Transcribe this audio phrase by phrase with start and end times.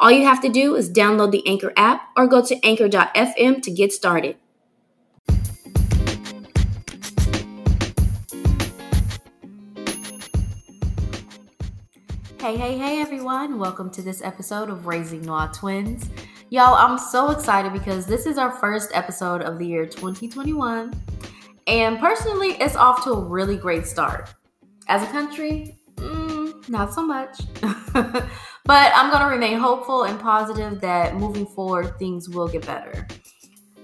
[0.00, 3.70] All you have to do is download the Anchor app or go to anchor.fm to
[3.70, 4.36] get started.
[12.40, 13.58] Hey, hey, hey, everyone.
[13.58, 16.08] Welcome to this episode of Raising Noir Twins.
[16.48, 20.94] Y'all, I'm so excited because this is our first episode of the year 2021.
[21.66, 24.30] And personally, it's off to a really great start.
[24.88, 25.78] As a country,
[26.68, 27.40] not so much.
[27.92, 33.06] but I'm going to remain hopeful and positive that moving forward, things will get better.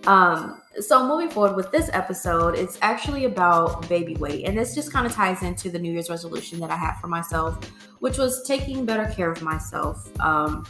[0.07, 4.93] Um, so moving forward with this episode, it's actually about baby weight, and this just
[4.93, 7.65] kind of ties into the New Year's resolution that I had for myself,
[7.99, 10.09] which was taking better care of myself.
[10.21, 10.65] Um,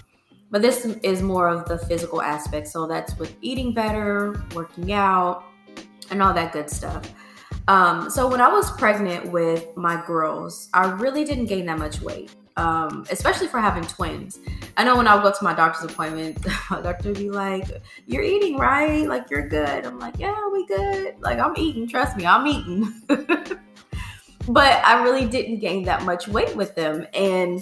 [0.51, 5.45] but this is more of the physical aspect, so that's with eating better, working out,
[6.11, 7.13] and all that good stuff.
[7.69, 12.00] Um, so when I was pregnant with my girls, I really didn't gain that much
[12.00, 14.39] weight um, especially for having twins.
[14.77, 17.67] I know when I would go to my doctor's appointment, my doctor would be like,
[18.06, 19.06] You're eating, right?
[19.06, 19.84] Like, you're good.
[19.84, 21.17] I'm like, Yeah, we good.
[21.20, 21.86] Like, I'm eating.
[21.89, 22.92] Trust me, I'm eating.
[24.48, 27.06] but I really didn't gain that much weight with them.
[27.14, 27.61] And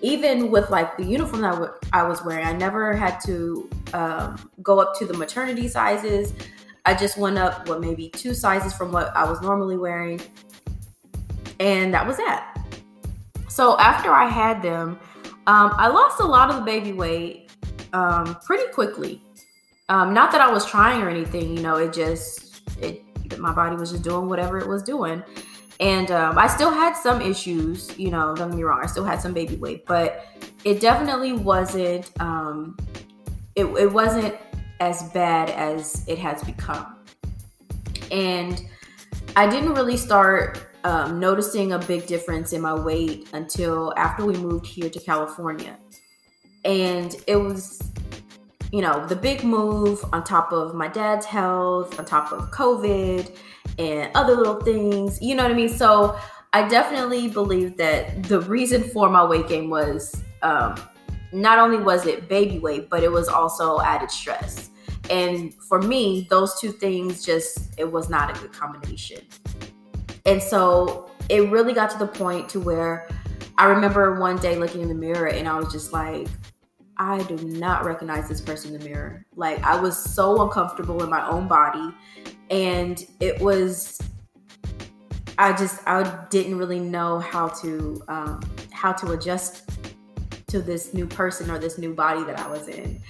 [0.00, 4.80] even with like the uniform that I was wearing, I never had to um, go
[4.80, 6.34] up to the maternity sizes.
[6.84, 10.20] I just went up, what, maybe two sizes from what I was normally wearing.
[11.60, 12.52] And that was that
[13.52, 14.98] so after I had them,
[15.46, 17.50] um, I lost a lot of the baby weight
[17.92, 19.22] um, pretty quickly.
[19.90, 23.02] Um, not that I was trying or anything, you know, it just it
[23.38, 25.22] my body was just doing whatever it was doing.
[25.80, 29.04] And um, I still had some issues, you know, don't get me wrong, I still
[29.04, 30.24] had some baby weight, but
[30.64, 32.78] it definitely wasn't um,
[33.54, 34.34] it, it wasn't
[34.82, 36.96] as bad as it has become.
[38.10, 38.66] And
[39.36, 44.34] I didn't really start um, noticing a big difference in my weight until after we
[44.34, 45.78] moved here to California.
[46.64, 47.80] And it was,
[48.72, 53.36] you know, the big move on top of my dad's health, on top of COVID
[53.78, 55.68] and other little things, you know what I mean?
[55.68, 56.18] So
[56.52, 60.74] I definitely believe that the reason for my weight gain was um,
[61.32, 64.70] not only was it baby weight, but it was also added stress.
[65.10, 69.20] And for me, those two things just, it was not a good combination.
[70.24, 73.08] And so it really got to the point to where
[73.58, 76.28] I remember one day looking in the mirror and I was just like,
[76.96, 79.26] I do not recognize this person in the mirror.
[79.34, 81.94] Like I was so uncomfortable in my own body
[82.50, 83.98] and it was
[85.38, 89.68] I just I didn't really know how to um, how to adjust
[90.48, 93.00] to this new person or this new body that I was in.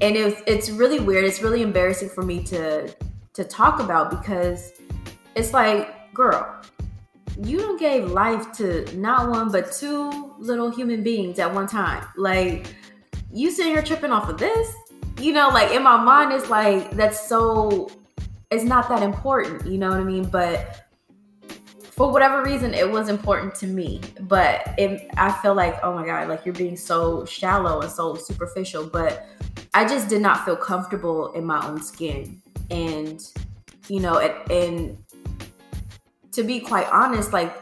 [0.00, 1.24] And it was, it's really weird.
[1.24, 2.94] It's really embarrassing for me to
[3.32, 4.72] to talk about because
[5.34, 6.60] it's like girl,
[7.42, 12.04] you don't gave life to not one but two little human beings at one time.
[12.16, 12.74] Like
[13.32, 14.74] you sitting here tripping off of this,
[15.18, 17.90] you know, like in my mind it's like that's so
[18.50, 20.24] it's not that important, you know what I mean?
[20.24, 20.88] But
[21.82, 24.00] for whatever reason it was important to me.
[24.22, 28.14] But it, I feel like, oh my God, like you're being so shallow and so
[28.16, 28.86] superficial.
[28.86, 29.26] But
[29.72, 32.42] I just did not feel comfortable in my own skin.
[32.70, 33.20] And
[33.88, 34.98] you know, and, and
[36.32, 37.52] to be quite honest, like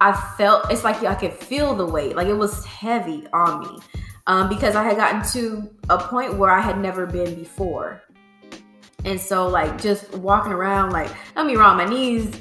[0.00, 3.78] I felt it's like I could feel the weight, like it was heavy on me,
[4.26, 8.02] um, because I had gotten to a point where I had never been before,
[9.04, 12.34] and so like just walking around, like don't be wrong, my knees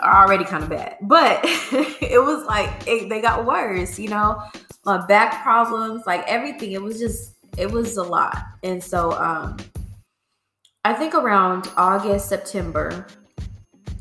[0.00, 4.42] are already kind of bad, but it was like it, they got worse, you know,
[4.84, 6.72] my back problems, like everything.
[6.72, 9.56] It was just it was a lot, and so um,
[10.84, 13.06] I think around August, September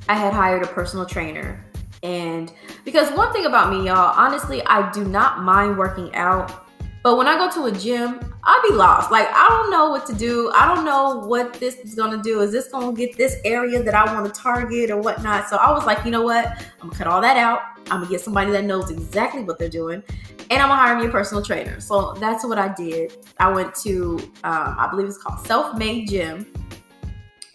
[0.10, 1.64] I had hired a personal trainer.
[2.04, 2.52] And
[2.84, 6.66] because one thing about me, y'all, honestly, I do not mind working out.
[7.04, 9.12] But when I go to a gym, I'll be lost.
[9.12, 10.52] Like, I don't know what to do.
[10.54, 12.42] I don't know what this is going to do.
[12.42, 15.48] Is this going to get this area that I want to target or whatnot?
[15.48, 16.46] So I was like, you know what?
[16.48, 17.62] I'm going to cut all that out.
[17.92, 20.04] I'm going to get somebody that knows exactly what they're doing.
[20.52, 21.80] And I'm to hire me a personal trainer.
[21.80, 23.14] So that's what I did.
[23.40, 26.46] I went to, um, I believe it's called Self Made Gym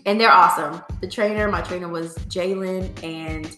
[0.06, 0.80] and they're awesome.
[1.00, 3.56] The trainer, my trainer was Jalen, and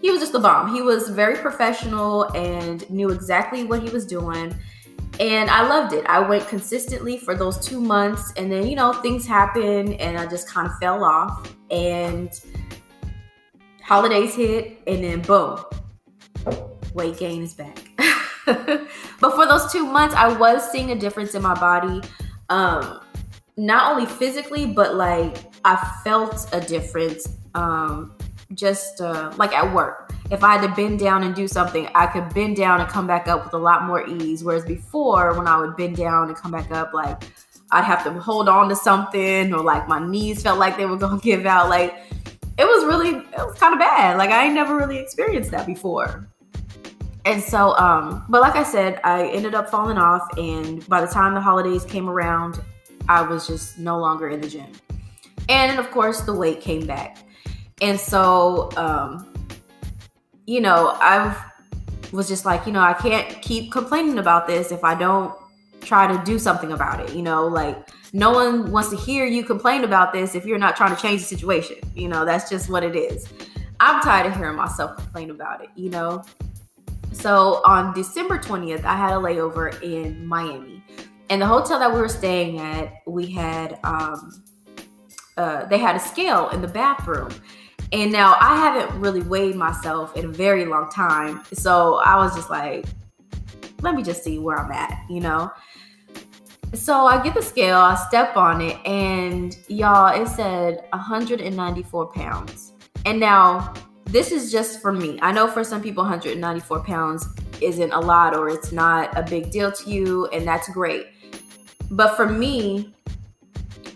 [0.00, 0.74] he was just the bomb.
[0.74, 4.54] He was very professional and knew exactly what he was doing.
[5.20, 6.06] and I loved it.
[6.06, 10.26] I went consistently for those two months, and then you know things happened, and I
[10.26, 11.54] just kind of fell off.
[11.70, 12.30] And
[13.82, 15.60] holidays hit, and then boom,
[16.94, 17.78] weight gain is back.
[18.46, 22.00] but for those two months, I was seeing a difference in my body,
[22.48, 23.00] um,
[23.56, 28.16] not only physically, but like I felt a difference, um,
[28.54, 32.06] just uh, like at work if I had to bend down and do something, I
[32.06, 34.42] could bend down and come back up with a lot more ease.
[34.42, 37.22] Whereas before, when I would bend down and come back up, like
[37.70, 40.96] I'd have to hold on to something, or like my knees felt like they were
[40.96, 41.68] gonna give out.
[41.68, 41.94] Like
[42.58, 44.16] it was really, it was kind of bad.
[44.16, 46.26] Like I never really experienced that before.
[47.24, 51.06] And so, um, but like I said, I ended up falling off, and by the
[51.06, 52.60] time the holidays came around,
[53.08, 54.72] I was just no longer in the gym.
[55.48, 57.18] And of course, the weight came back.
[57.80, 59.32] And so, um,
[60.46, 61.36] you know, I
[62.12, 65.34] was just like, you know, I can't keep complaining about this if I don't
[65.80, 67.14] try to do something about it.
[67.14, 70.76] You know, like no one wants to hear you complain about this if you're not
[70.76, 71.76] trying to change the situation.
[71.94, 73.28] You know, that's just what it is.
[73.80, 76.22] I'm tired of hearing myself complain about it, you know?
[77.22, 80.82] So on December 20th, I had a layover in Miami.
[81.30, 84.42] And the hotel that we were staying at, we had um
[85.36, 87.30] uh, they had a scale in the bathroom.
[87.92, 91.44] And now I haven't really weighed myself in a very long time.
[91.52, 92.86] So I was just like,
[93.82, 95.48] let me just see where I'm at, you know?
[96.74, 102.72] So I get the scale, I step on it, and y'all, it said 194 pounds.
[103.04, 103.74] And now
[104.12, 105.18] this is just for me.
[105.22, 107.26] I know for some people, 194 pounds
[107.60, 111.06] isn't a lot or it's not a big deal to you, and that's great.
[111.90, 112.94] But for me,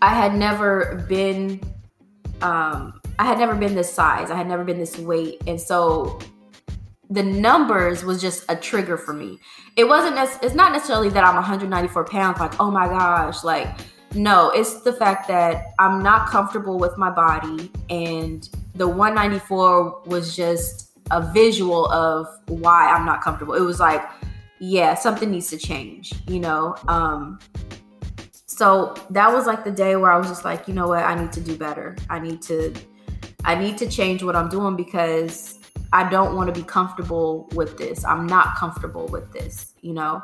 [0.03, 1.61] I had never been
[2.43, 4.31] um, I had never been this size.
[4.31, 5.43] I had never been this weight.
[5.47, 6.19] And so
[7.09, 9.39] the numbers was just a trigger for me.
[9.77, 13.69] It wasn't, it's not necessarily that I'm 194 pounds, like, oh my gosh, like,
[14.15, 17.71] no, it's the fact that I'm not comfortable with my body.
[17.91, 23.55] And the 194 was just a visual of why I'm not comfortable.
[23.55, 24.03] It was like,
[24.59, 26.77] yeah, something needs to change, you know?
[26.89, 27.39] Um,
[28.57, 31.15] so that was like the day where I was just like, you know what, I
[31.15, 31.97] need to do better.
[32.09, 32.75] I need to
[33.45, 35.61] I need to change what I'm doing because
[35.93, 38.05] I don't want to be comfortable with this.
[38.05, 40.23] I'm not comfortable with this, you know?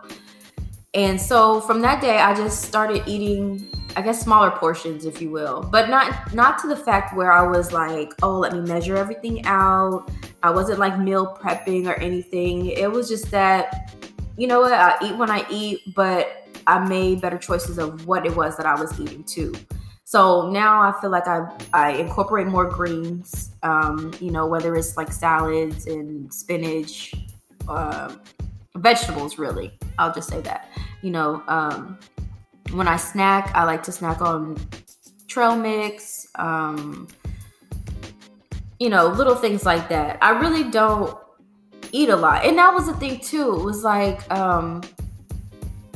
[0.93, 5.31] And so from that day I just started eating I guess smaller portions if you
[5.31, 5.63] will.
[5.63, 9.45] But not not to the fact where I was like, "Oh, let me measure everything
[9.47, 10.11] out."
[10.43, 12.67] I wasn't like meal prepping or anything.
[12.67, 13.93] It was just that
[14.37, 14.73] you know what?
[14.73, 18.67] I eat when I eat, but I made better choices of what it was that
[18.67, 19.53] I was eating too.
[20.05, 23.51] So now I feel like I I incorporate more greens.
[23.63, 27.15] Um, you know, whether it's like salads and spinach,
[27.69, 28.15] uh,
[28.77, 29.39] vegetables.
[29.39, 30.69] Really, I'll just say that.
[31.03, 31.99] You know, um,
[32.73, 34.57] when I snack, I like to snack on
[35.29, 36.27] trail mix.
[36.35, 37.09] Um,
[38.79, 40.19] you know, little things like that.
[40.21, 41.17] I really don't
[41.93, 43.55] eat a lot, and that was the thing too.
[43.55, 44.83] It was like um,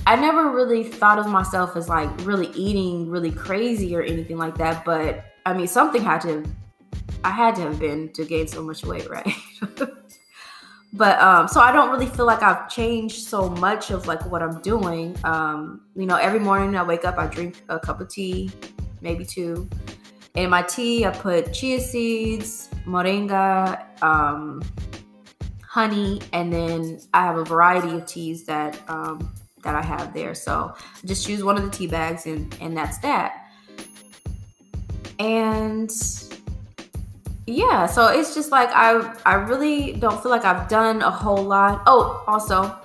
[0.06, 4.56] I never really thought of myself as like really eating really crazy or anything like
[4.58, 4.84] that.
[4.84, 6.44] But I mean, something had to,
[7.24, 9.28] I had to have been to gain so much weight, right?
[10.96, 14.42] but um, so I don't really feel like I've changed so much of like what
[14.42, 15.16] I'm doing.
[15.24, 18.50] Um, you know, every morning I wake up, I drink a cup of tea,
[19.02, 19.68] maybe two.
[20.34, 24.62] In my tea, I put chia seeds, moringa, um,
[25.62, 30.34] honey, and then I have a variety of teas that um, that I have there.
[30.34, 30.74] So
[31.04, 33.48] just use one of the tea bags and, and that's that.
[35.18, 35.90] And
[37.46, 41.42] yeah, so it's just like I I really don't feel like I've done a whole
[41.42, 41.82] lot.
[41.86, 42.76] Oh, also,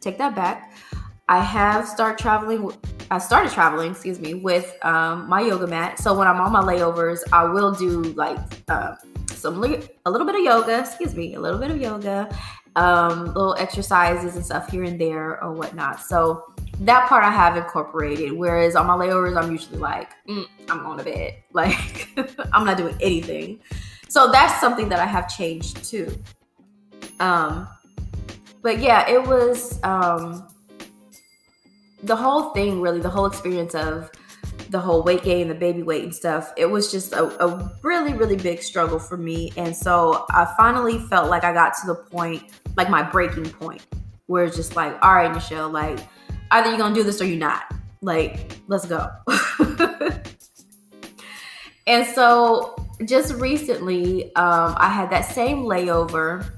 [0.00, 0.72] take that back.
[1.28, 2.72] I have started traveling.
[3.10, 5.98] I started traveling, excuse me, with um, my yoga mat.
[5.98, 8.96] So when I'm on my layovers, I will do like uh,
[9.30, 10.80] some a little bit of yoga.
[10.80, 12.28] Excuse me, a little bit of yoga,
[12.74, 16.00] um, little exercises and stuff here and there or whatnot.
[16.00, 18.32] So that part I have incorporated.
[18.32, 21.34] Whereas on my layovers, I'm usually like, mm, I'm going to bed.
[21.52, 22.08] Like,
[22.52, 23.60] I'm not doing anything.
[24.12, 26.14] So that's something that I have changed too.
[27.18, 27.66] Um,
[28.60, 30.46] but yeah, it was um,
[32.02, 34.10] the whole thing, really, the whole experience of
[34.68, 38.12] the whole weight gain, the baby weight and stuff, it was just a, a, really,
[38.12, 39.50] really big struggle for me.
[39.56, 42.42] And so I finally felt like I got to the point,
[42.76, 43.80] like my breaking point,
[44.26, 46.00] where it's just like, all right, Michelle, like
[46.50, 47.62] either you're gonna do this or you're not.
[48.02, 49.08] Like, let's go.
[51.86, 56.50] and so just recently, um, I had that same layover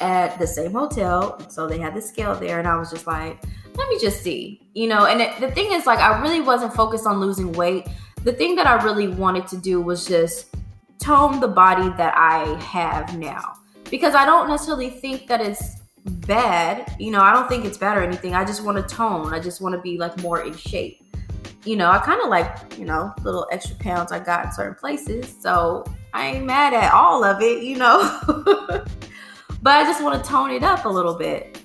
[0.00, 1.38] at the same hotel.
[1.50, 3.42] So they had the scale there, and I was just like,
[3.74, 5.06] let me just see, you know.
[5.06, 7.86] And it, the thing is, like, I really wasn't focused on losing weight.
[8.24, 10.54] The thing that I really wanted to do was just
[10.98, 13.54] tone the body that I have now
[13.90, 16.94] because I don't necessarily think that it's bad.
[16.98, 18.34] You know, I don't think it's bad or anything.
[18.34, 19.34] I just want to tone.
[19.34, 21.04] I just want to be like more in shape.
[21.64, 24.74] You know, I kind of like, you know, little extra pounds I got in certain
[24.74, 25.34] places.
[25.40, 28.20] So I ain't mad at all of it, you know.
[28.26, 28.86] but
[29.64, 31.60] I just want to tone it up a little bit.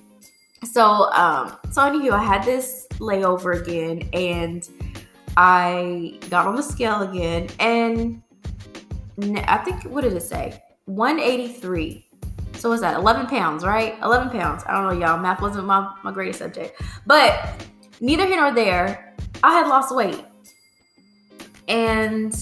[0.63, 4.67] So, um, so anywho, I had this layover again and
[5.35, 8.21] I got on the scale again and
[9.47, 10.61] I think, what did it say?
[10.85, 12.07] 183
[12.57, 12.95] so what's that?
[12.95, 13.95] 11 pounds, right?
[14.01, 14.63] 11 pounds.
[14.67, 15.19] I don't know, y'all.
[15.19, 16.81] Math wasn't my, my greatest subject.
[17.05, 17.63] But
[18.01, 19.15] neither here nor there,
[19.47, 20.25] I had lost weight.
[21.69, 22.35] And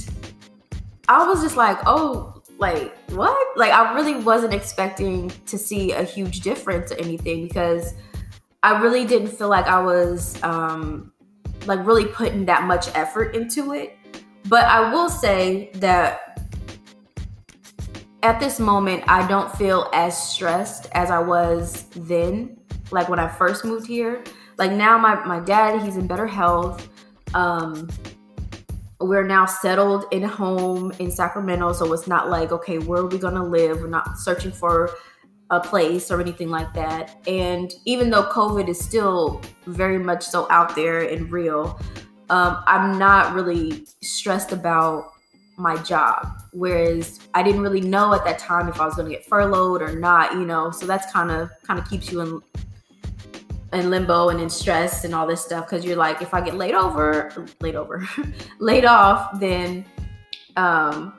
[1.07, 3.55] I was just like, oh, like, what?
[3.55, 7.93] Like, I really wasn't expecting to see a huge difference or anything because
[8.63, 11.11] I really didn't feel like I was, um,
[11.67, 13.95] like, really putting that much effort into it.
[14.49, 16.39] But I will say that
[18.23, 22.57] at this moment, I don't feel as stressed as I was then,
[22.89, 24.23] like when I first moved here.
[24.57, 26.89] Like now, my, my dad, he's in better health.
[27.35, 27.89] Um,
[28.99, 33.07] we're now settled in a home in Sacramento, so it's not like, okay, where are
[33.07, 33.81] we gonna live?
[33.81, 34.89] We're not searching for
[35.51, 37.17] a place or anything like that.
[37.27, 41.79] And even though COVID is still very much so out there and real,
[42.29, 45.11] um, I'm not really stressed about
[45.57, 46.41] my job.
[46.51, 49.81] Whereas I didn't really know at that time if I was going to get furloughed
[49.81, 50.71] or not, you know.
[50.71, 52.41] So that's kind of kind of keeps you in
[53.75, 56.55] in limbo and in stress and all this stuff because you're like, if I get
[56.55, 58.07] laid over, laid over,
[58.59, 59.85] laid off, then
[60.57, 61.13] um,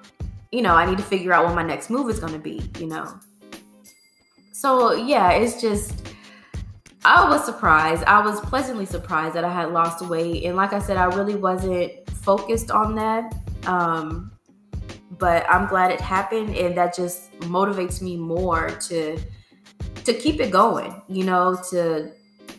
[0.52, 2.70] you know, I need to figure out what my next move is going to be,
[2.78, 3.18] you know.
[4.52, 6.02] So yeah, it's just.
[7.04, 8.02] I was surprised.
[8.04, 10.42] I was pleasantly surprised that I had lost weight.
[10.42, 13.32] And like I said, I really wasn't focused on that
[13.66, 14.30] um,
[15.18, 19.18] but I'm glad it happened, and that just motivates me more to
[20.04, 21.02] to keep it going.
[21.08, 22.12] You know, to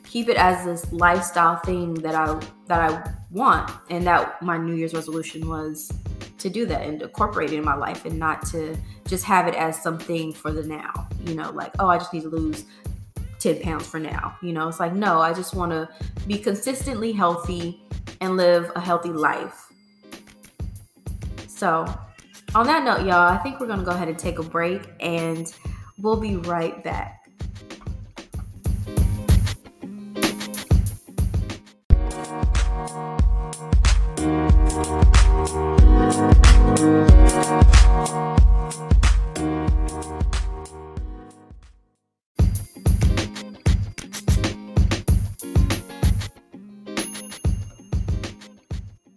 [0.07, 4.73] keep it as this lifestyle thing that I that I want, and that my New
[4.73, 5.91] Year's resolution was
[6.37, 9.55] to do that and incorporate it in my life, and not to just have it
[9.55, 11.07] as something for the now.
[11.25, 12.65] You know, like oh, I just need to lose
[13.39, 14.35] 10 pounds for now.
[14.41, 15.89] You know, it's like, no, I just want to
[16.25, 17.81] be consistently healthy
[18.21, 19.71] and live a healthy life.
[21.47, 21.85] So,
[22.55, 25.53] on that note, y'all, I think we're to go ahead and take a break and
[25.99, 27.26] we'll be right back.
[36.88, 36.94] Hey,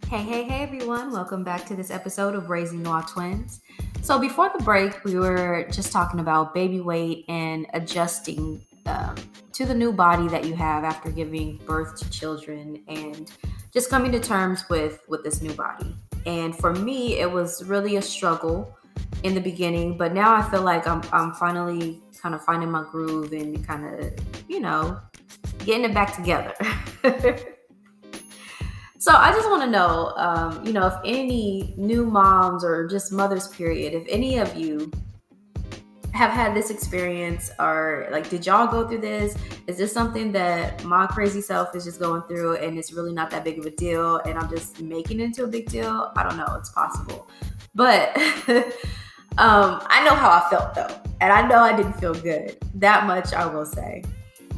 [0.08, 1.12] hey, hey, everyone.
[1.12, 3.60] Welcome back to this episode of Raising Noir Twins.
[4.02, 9.14] So, before the break, we were just talking about baby weight and adjusting um,
[9.52, 13.30] to the new body that you have after giving birth to children and
[13.72, 15.94] just coming to terms with, with this new body.
[16.26, 18.76] And for me, it was really a struggle
[19.22, 22.84] in the beginning, but now I feel like I'm, I'm finally kind of finding my
[22.90, 24.12] groove and kind of,
[24.48, 24.98] you know,
[25.64, 26.54] getting it back together.
[29.00, 33.10] So I just want to know, um, you know, if any new moms or just
[33.12, 34.92] mothers, period, if any of you
[36.12, 39.36] have had this experience or like did y'all go through this?
[39.66, 43.30] Is this something that my crazy self is just going through and it's really not
[43.30, 46.12] that big of a deal and i'm just making it into a big deal?
[46.16, 46.56] I don't know.
[46.58, 47.28] It's possible.
[47.74, 48.16] But
[49.38, 52.56] um i know how i felt though and i know i didn't feel good.
[52.74, 54.02] That much i will say.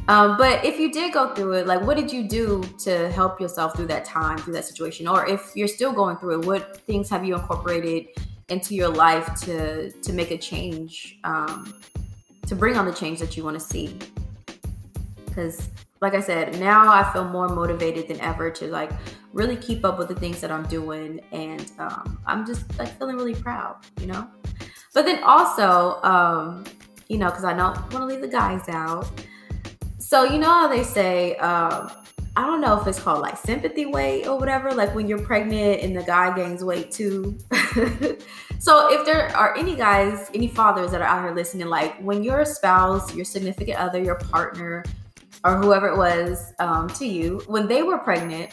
[0.09, 3.39] Um, but if you did go through it, like what did you do to help
[3.39, 5.07] yourself through that time, through that situation?
[5.07, 8.07] Or if you're still going through it, what things have you incorporated
[8.49, 11.73] into your life to to make a change, um,
[12.47, 13.97] to bring on the change that you want to see?
[15.25, 15.69] Because
[16.01, 18.91] like I said, now I feel more motivated than ever to like
[19.31, 23.15] really keep up with the things that I'm doing, and um, I'm just like feeling
[23.15, 24.27] really proud, you know.
[24.93, 26.65] But then also, um,
[27.07, 29.09] you know, because I don't want to leave the guys out.
[29.97, 31.89] So you know how they say, um,
[32.35, 35.81] I don't know if it's called like sympathy weight or whatever, like when you're pregnant
[35.81, 37.37] and the guy gains weight too.
[38.59, 42.23] so if there are any guys, any fathers that are out here listening, like when
[42.23, 44.83] your spouse, your significant other, your partner,
[45.43, 48.49] or whoever it was um, to you, when they were pregnant,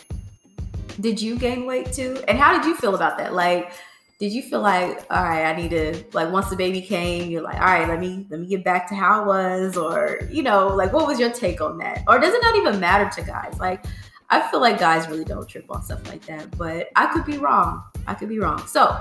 [1.00, 2.22] did you gain weight too?
[2.28, 3.32] And how did you feel about that?
[3.32, 3.72] Like,
[4.20, 7.40] did you feel like, all right, I need to like once the baby came, you're
[7.40, 10.42] like, all right, let me let me get back to how I was, or you
[10.42, 12.04] know, like what was your take on that?
[12.06, 13.58] Or does it not even matter to guys?
[13.58, 13.86] Like,
[14.28, 17.38] I feel like guys really don't trip on stuff like that, but I could be
[17.38, 17.82] wrong.
[18.06, 18.66] I could be wrong.
[18.66, 18.94] So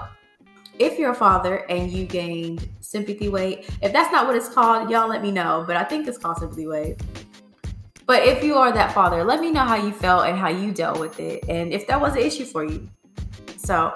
[0.79, 4.89] if you're a father and you gained sympathy weight, if that's not what it's called,
[4.89, 5.65] y'all let me know.
[5.67, 7.01] But I think it's called sympathy weight.
[8.05, 10.71] But if you are that father, let me know how you felt and how you
[10.71, 12.89] dealt with it, and if that was an issue for you.
[13.57, 13.91] So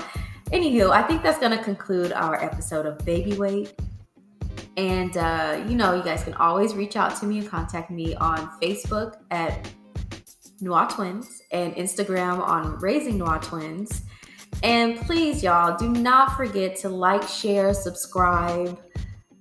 [0.53, 3.73] Anywho, I think that's going to conclude our episode of Baby Weight.
[4.77, 8.13] And, uh, you know, you guys can always reach out to me and contact me
[8.17, 9.67] on Facebook at
[10.61, 14.03] Noir Twins and Instagram on Raising Noir Twins.
[14.61, 18.79] And please, y'all, do not forget to like, share, subscribe,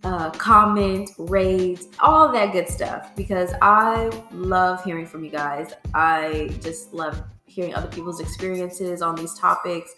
[0.04, 5.74] uh, comment, rate, all that good stuff because I love hearing from you guys.
[5.92, 9.94] I just love hearing other people's experiences on these topics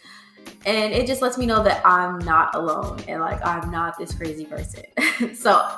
[0.67, 4.15] and it just lets me know that I'm not alone and like I'm not this
[4.15, 4.85] crazy person.
[5.35, 5.69] so,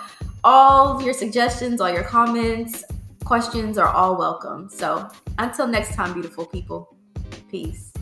[0.44, 2.84] all your suggestions, all your comments,
[3.24, 4.68] questions are all welcome.
[4.68, 5.08] So,
[5.38, 6.96] until next time, beautiful people,
[7.50, 7.92] peace.